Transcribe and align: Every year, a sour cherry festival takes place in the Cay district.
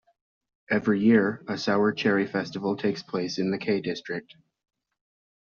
Every 0.67 0.99
year, 0.99 1.45
a 1.47 1.59
sour 1.59 1.91
cherry 1.93 2.25
festival 2.25 2.75
takes 2.75 3.03
place 3.03 3.37
in 3.37 3.51
the 3.51 3.59
Cay 3.59 3.81
district. 3.81 4.35